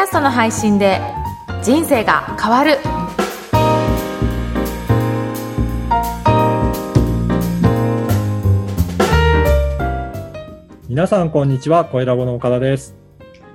[0.00, 0.98] ャストの配信で
[1.62, 2.78] 人生が変わる
[10.88, 12.96] 皆さんこんにちは、声ラボの岡田です。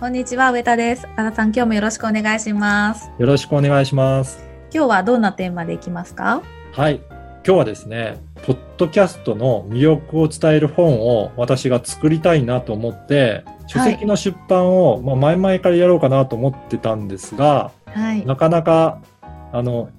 [0.00, 1.06] こんにちは、上田です。
[1.12, 3.10] 岡田さん、今日もよろしくお願いします。
[3.18, 4.42] よろしくお願いします。
[4.72, 6.42] 今日はどんなテーマでいきますか？
[6.72, 7.00] はい。
[7.46, 18.24] 今日はですね、ポッドキャストの魅力を伝える本を私が作りたいなと思って、書籍の出版を、まあ前々からやろうかなと思ってたんですが、はい。
[18.26, 19.00] なかなか、
[19.52, 19.90] あの、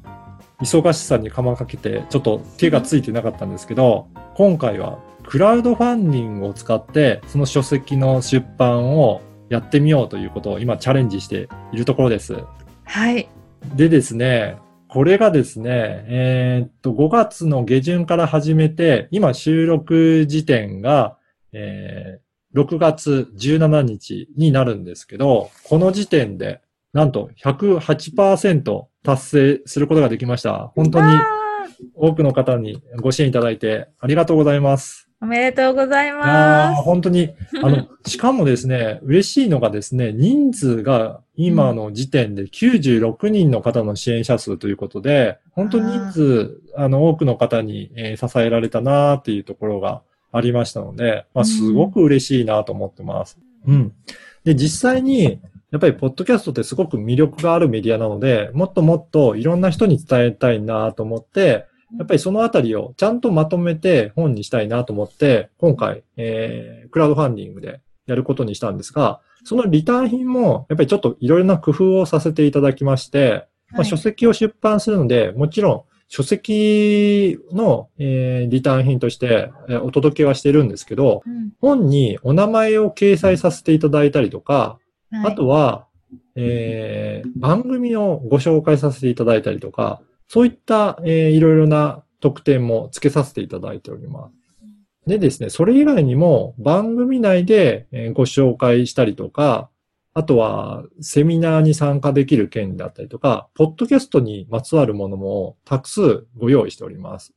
[0.61, 12.37] 忙しさにかまかけて、ちょっと手がついてなかったんですけど、今回はクラウドファンディングを使って、その書籍の出版をやってみようということを今チャレンジしているところです。
[12.83, 13.27] はい。
[13.75, 14.57] でですね、
[14.91, 21.17] これがですね、えーっと、5月の下旬から始めて、今収録時点が、
[21.53, 26.61] えー6月17日になるんですけど、この時点で、
[26.93, 30.71] なんと108%達成することができました。
[30.75, 31.21] 本当にわ
[31.95, 35.10] 多くの方にご支援いただいてありがとうございます。
[35.21, 37.29] ーおめでとうございあまー本当に、
[37.63, 53.37] あの、しかもですね、嬉しいのがですね、人数が今の時点で96人の方の支援者数ということで、本当に人数、あの、多くの方に、えー支えられたなっていうところがありましたので、まあ、すごく嬉しいなと思ってます。
[53.67, 53.93] うん。
[54.43, 55.39] で、実際に、
[55.71, 61.65] やっぱり、ポッドキャストってすごく魅力があるメディアなので、もっともっといろんな人に伝えたいなと思って、
[61.97, 73.75] やっぱりそのあたりをちゃんとまとめて本にしたいなと思って、今回、えー、クラウドファンディングでやることにしたんですが、そのリターン品も、やっぱりちょっといろいろな工夫をさせていただきまして、す。
[73.75, 84.77] まあ、書籍を出版するので、もちろん書籍の、えーリターン品として、えーお届けはしてるんですけど、うん本にお名前を掲載させていただいたりとか、
[85.11, 85.87] はいあとは、
[86.35, 90.01] えー番組をご紹介させていただいたりとか、
[90.33, 94.33] そういった、えーいろいろな特典も付けさせていただいております。
[95.05, 99.69] でですね、それ以外にも番組内でご紹介したりとか、
[100.13, 107.33] あとはセミナーに参加できる権利だったりとか、ポッドキャストにまつわるものもたく数ご用意しております。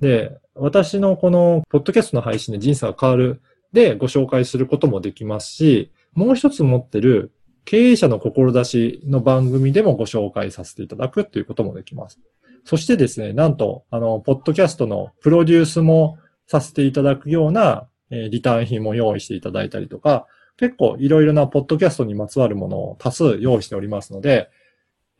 [0.00, 3.40] で、私のこのポッドキャストの配信で人生が変わる
[3.72, 7.30] でご紹介することもできますし、もう一つ持ってる
[7.64, 12.20] 経営者の志の番組でもご紹介させていただくということもできます。
[12.64, 24.48] そしてですね、なんと、あの、ポッドキャストのプロデュースもさせていただくような、えーリターン品も用意していただいたりとか、結構いろいろなポッドキャストにまつわるものを多数用意しておりますので、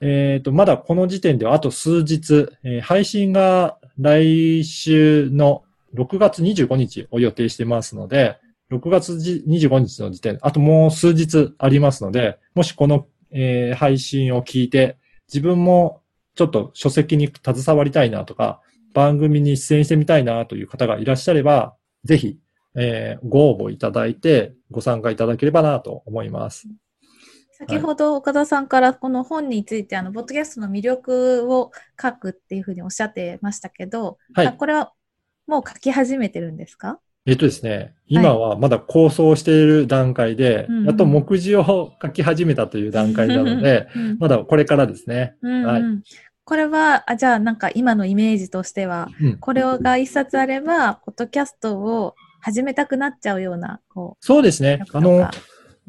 [0.01, 5.65] えっ、と、まだこの時点ではあと数日、えー配信が来週の
[5.95, 8.39] 6月25日を予定してますので、
[8.73, 16.03] 6月じ25日の時点、あともう数日ありますので、もしこの、えー配信を聞いて、自分も
[16.35, 18.61] ちょっと書籍に携わりたいなとか、
[18.95, 21.75] 番組に出演してみたいなという方がいらっしゃれば、
[22.05, 22.39] ぜひ、
[22.75, 26.69] えーご応募いただいて、ご参加いただければなと思います。
[27.53, 34.93] 先ほど岡田さんからこの本について、あの、ポッドキャストの魅力を書くっていうふうにおっしゃってましたけど、はいあこれは
[35.47, 36.99] もう書き始めてるんですか？
[37.25, 40.87] えっとですね、今はまだ構想している段階で、うんうん。
[40.87, 45.37] やっと目次を書き始めたという段階なので、うんまだこれからですね。
[45.41, 45.67] うんうん。
[45.67, 45.83] はい。
[46.45, 49.39] これは、あじゃあなんか今のイメージとしては、うん。
[49.39, 54.85] これが一冊あれば、ポッドキャストを始めたくなっちゃうような、こそうですう、ね。
[54.93, 55.31] あの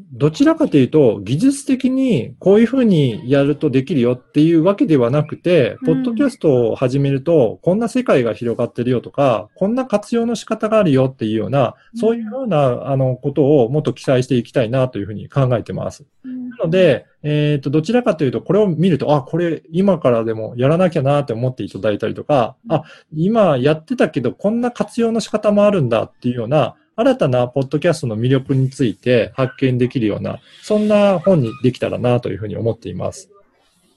[0.00, 5.86] どちらかというと、技術的にこういうふうにやるとできるよっていうわけではなくて、うん。
[5.86, 16.04] ポッドキャストを始めると、こんな世界が広がってるよとか、こんな活用の仕方があるよっていうような、そういうような、あの、ことをもっと記載していきたいなというふうに考えてます。
[16.24, 16.50] うん。
[16.50, 33.30] なので、えっ、と、どちらかというと、これを見ると、あ、これ今からでもやらなきゃなって思っていただいたりとか、あ、今やってたけど、こんな活用の仕方もあるんだっていうような、新たなポッドキャストの魅力について発見できるような、そんな本にできたらなというふうに思っています。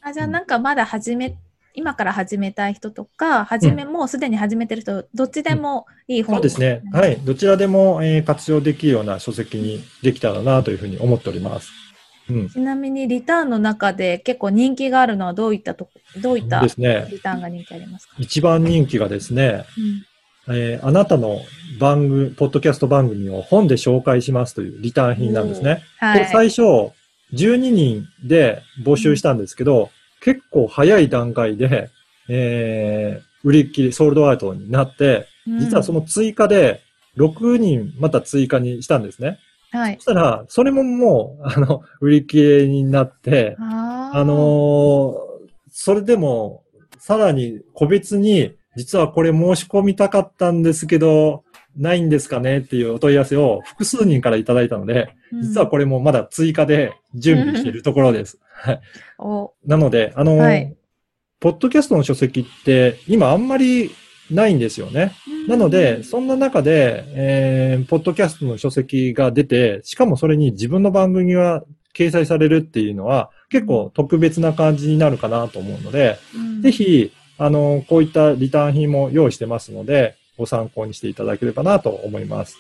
[0.02, 1.38] あじゃあなんかまだ始め、
[1.76, 6.82] 今から始めたい人とか、始め、もうすでに始めてる人、どっちでもいい本そうですね。
[6.92, 7.18] はい。
[7.18, 11.70] どちらでも、えー活用できるような書籍にできたらなというふうに思っております。
[12.32, 12.50] うん。
[12.50, 15.90] ちなみにリターンの中で結構人気があるのはどういったと、
[16.20, 16.62] どういった。
[16.62, 16.70] リ
[17.20, 20.17] ターンが人気ありますか、一番人気がですね、うん
[20.50, 21.42] えーあなたの
[21.80, 25.84] 番組、ポッドキャスト番組を本で紹介しますというリターン品なんですね。
[26.00, 26.20] はい。
[26.20, 26.62] これ最初、
[27.34, 29.90] 12人で募集したんですけど、
[30.22, 31.90] 結構早い段階で、
[32.30, 36.82] えー売り切り、ソールドアウトになって、実はその、の追加で、
[37.18, 39.40] 6人また追加にしたんですね。
[39.72, 40.02] はいそ。
[40.02, 45.28] したら、それももう、あの、売り切れになって、あーあのー
[45.72, 46.64] それでも、
[46.98, 51.44] さらに個別に、実はこれ申し込みたかったんですけど、
[51.76, 58.40] ないんですかねっていうお問い合わせを複数人からいただいたので、実はこれもまだ追加で準備しているところです。
[58.52, 58.82] はい。
[59.20, 60.78] おなので、あのーはい
[61.40, 63.92] ポッドキャストの書籍って今あんまり
[64.32, 65.14] ないんですよね。
[65.48, 71.64] なので、そんな中で、えー、ポッドキャストの書籍が出て、しかもそれに自分の番組が
[71.96, 82.58] 掲載されるっていうのは、結構特別な感じになるかなと思うので、うんぜひ、あの、こういったリターン品も用意してますので、ご参考にしていただければなと思います。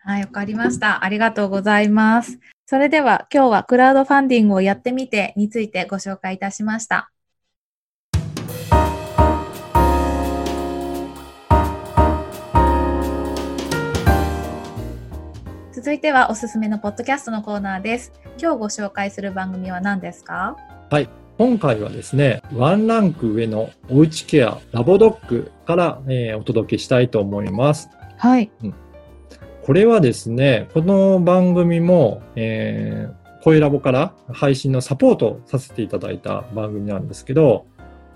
[0.00, 1.04] はい、わかりました。
[1.04, 2.38] ありがとうございます。
[2.66, 7.10] それでは今日はクラウドファンディングをやってみてについてご紹介いたしました。
[15.72, 18.12] 続いてはおすすめのポッドキャストのコーナーです。
[18.40, 20.56] 今日ご紹介する番組は何ですか？
[21.38, 27.88] 今回はですね、ワンランク上のおうちケアラボドッグから、えーお届けしたいと思います。
[28.16, 28.50] はい。
[29.62, 37.66] これはですね、この番組も、えー、声ラボから配信のサポートをさせていただいた番組なんですけど、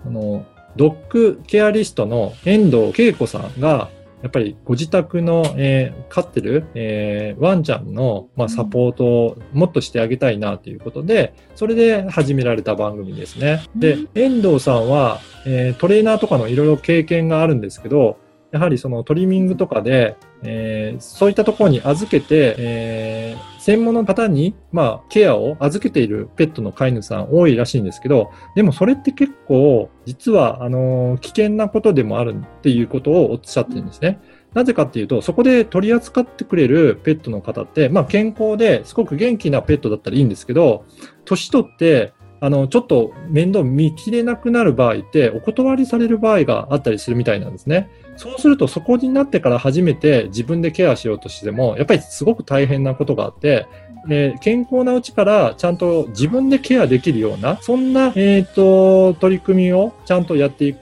[0.05, 0.45] あの、
[0.75, 3.89] ドッグケアリストの遠藤恵子さんが、
[4.23, 13.63] やっぱりご自宅の、えー飼ってる、えーワンちゃんの、まあ、サポートをもっとしてあげたいなということで、それで始められた番組ですね。
[13.75, 18.17] でうん、遠藤さんは、えートレーナーとかのいろいろ経験があるんですけど、
[18.53, 34.19] やはりそのトリミングとかで、えーそういったところに預けて、えー専門の方に、まあ、ケアを預けているペットの飼い主さん多いらしいんですけど、でもそれって結構、実は、あのー危険なことでもあるっていうことをおっしゃってるんですね。
[34.53, 40.83] なぜかっていうと、そこで取り扱ってくれるペットの方って、まあ、健康ですごく元気なペットだったらいいんですけど、
[41.23, 47.89] 年取って、あの、ちょっと面倒見きれなくなる場合って、お断りされる場合があったりするみたいなんですね。
[48.17, 53.67] そうすると、そこになってから初めて自分でケアしようとしても、やっぱりすごく大変なことがあって、
[54.09, 60.75] えー健康なうちからちゃんと自分でケアできるような、そんな、えっ、と、取り組みをちゃんとやってい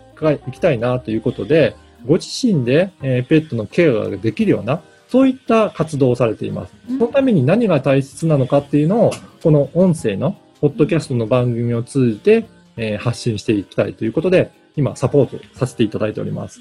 [0.51, 1.75] きたいなということで、
[2.05, 6.73] ご自身で、えーペットのケアができるような、そういった活動をされています。
[6.89, 9.11] うんそのために何が大切なのかっていうのを、
[9.43, 12.45] この音声の、ポッドキャストの番組を通じて、
[12.77, 16.59] えー発信していきたいということで、今、サポートさせていただいております。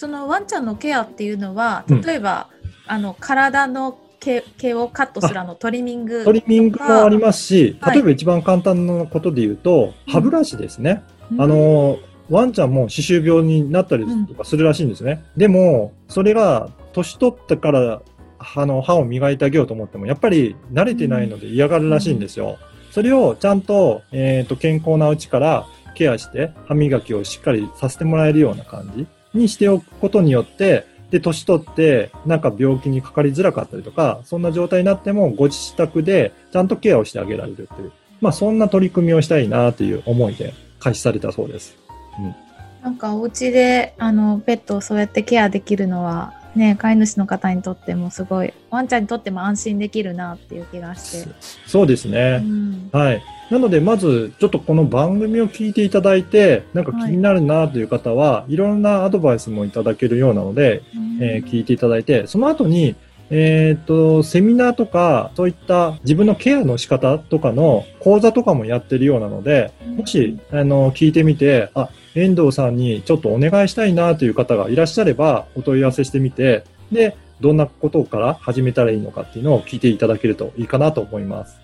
[0.00, 2.48] そのワンちゃんのケアっていうのは、うん例えば、
[2.86, 6.24] あの、体の毛毛をカットするあのトリミング。
[6.24, 11.02] トリミングもありますし、はい例えば一番簡単なことで言うと、うん歯ブラシですね。
[11.30, 11.98] うんあ、の、
[12.30, 15.22] ワンちゃんも歯周病になったりとかするらしいんですね。
[15.36, 18.00] でも、それが、年取ってから、
[18.38, 22.56] あの、歯を磨いてあげようと思っても、やっぱり慣れてないので嫌がるらしいんですよ。
[22.90, 37.92] それをちゃんと、えっ、と、健康なうちからケアして、歯磨きをしっかりさせてもらえるような感じにしておくことによって、で、年取って、なんか病気にかかりづらかったりとか、そんな状態になっても、ご自宅でちゃんとケアをしてあげられるっていう。
[38.20, 41.76] まあ、そんな取り組みをしたいなという思いで開始されたそうです。
[42.18, 42.34] うん
[42.82, 51.30] なんかお家であのペットをそうやってケアできるのはね飼い主の方にとってもすごいワンちゃんにとっても安心できるなっていう気がして、
[51.66, 52.38] そうですうね。
[52.38, 53.22] ん、はい。
[53.50, 60.82] なので、まず、ちょっとこの番組を聞いていただいて、なんか気になるなという方は、い、ろんなアドバイスもいただけるようなので、
[61.20, 62.94] えー聞いていただいて、その後に、
[63.30, 81.59] えっ、と、セミナーとか、そういった自分のケアの仕方とかの講座とかもやってるようなので、もし、あの、聞いてみて、あ、遠藤さんにちょっとお願いしたいなという方がいらっしゃれば、お問い合わせしてみて、で、どんなことから始めたらいいのかっていうのを聞いていただけるといいかなと思います。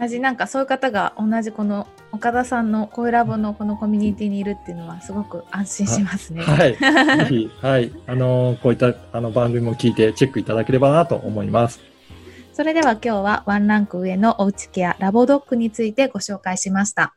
[0.00, 6.42] 同じなんかそういう方が同じこの岡田さんの声ラボのこのコミュニティにいるっていうのはすごく安心しますね。
[6.42, 6.76] はい。
[6.76, 7.92] ぜひ、はい。
[8.06, 11.80] あの、こういったあの番組も聞いてチェックいただければなと思います。
[12.52, 17.14] それでは今日はワンランク上のおうちケアラボドッグについてご紹介しました。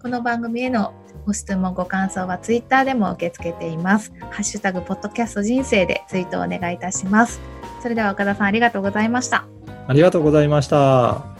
[0.00, 0.94] この番組への
[1.26, 4.12] ご質問、ご感想はツイッターでも受け付けています。
[4.20, 7.40] ハッシュタグ、ポッドキャスト人生でツイートをお願いいたします。
[7.82, 9.57] それでは岡田さんありがとうございました。
[9.88, 11.37] ありがとうございました。